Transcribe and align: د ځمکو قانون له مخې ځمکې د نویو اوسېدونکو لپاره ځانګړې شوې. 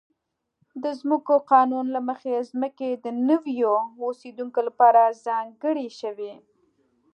د 0.83 0.85
ځمکو 0.99 1.33
قانون 1.51 1.85
له 1.95 2.01
مخې 2.09 2.45
ځمکې 2.51 2.89
د 2.93 3.05
نویو 3.29 3.75
اوسېدونکو 4.05 4.59
لپاره 4.67 5.01
ځانګړې 5.25 5.87
شوې. 5.99 6.33